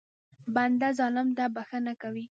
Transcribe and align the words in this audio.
بنده 0.55 0.89
ظالم 0.99 1.27
ته 1.37 1.43
بښنه 1.55 1.93
کوي. 2.01 2.25